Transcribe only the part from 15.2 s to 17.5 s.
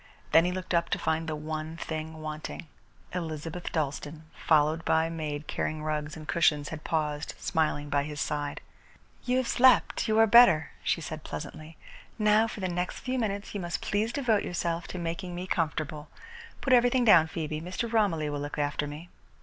me comfortable. Put everything down,